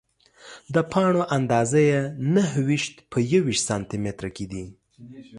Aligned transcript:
د 0.73 0.75
پاڼو 0.91 1.21
اندازه 1.37 1.79
یې 1.89 1.99
نهه 2.35 2.55
ویشت 2.67 2.95
په 3.11 3.17
یوویشت 3.31 3.63
سانتي 3.69 3.97
متره 4.03 4.29
کې 4.35 4.45
ده. 4.51 4.63